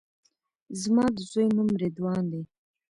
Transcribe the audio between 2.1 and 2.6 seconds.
دی